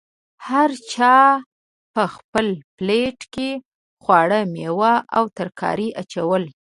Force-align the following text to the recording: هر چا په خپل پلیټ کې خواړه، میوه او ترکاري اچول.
هر 0.47 0.69
چا 0.93 1.15
په 1.93 2.03
خپل 2.15 2.47
پلیټ 2.77 3.19
کې 3.33 3.49
خواړه، 4.03 4.39
میوه 4.55 4.93
او 5.15 5.23
ترکاري 5.37 5.89
اچول. 6.01 6.43